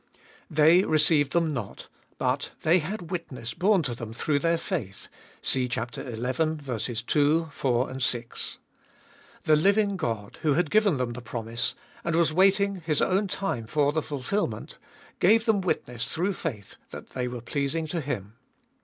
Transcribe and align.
They 0.49 0.83
received 0.83 1.31
them 1.31 1.53
not, 1.53 1.85
but 2.17 2.53
they 2.63 2.79
had 2.79 3.11
witness 3.11 3.53
borne 3.53 3.83
to 3.83 3.93
them 3.93 4.15
through 4.15 4.39
their 4.39 4.57
faith 4.57 5.09
(see 5.43 5.69
xi. 5.69 5.79
2, 5.89 7.49
4, 7.51 7.99
6). 7.99 8.57
The 9.43 9.55
living 9.55 9.97
God, 9.97 10.39
who 10.41 10.55
had 10.55 10.71
given 10.71 10.97
them 10.97 11.13
the 11.13 11.21
promise, 11.21 11.75
and 12.03 12.15
was 12.15 12.33
waiting 12.33 12.81
His 12.83 12.99
own 12.99 13.27
time 13.27 13.67
for 13.67 13.93
the 13.93 14.01
fulfilment, 14.01 14.79
gave 15.19 15.45
them 15.45 15.61
witness 15.61 16.11
through 16.11 16.33
faith 16.33 16.77
that 16.89 17.11
they 17.11 17.27
were 17.27 17.39
pleas 17.41 17.75
ing 17.75 17.85
to 17.89 18.01
Him. 18.01 18.33